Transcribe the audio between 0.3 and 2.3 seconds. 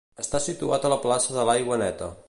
situat a la plaça de l'Aigua Neta.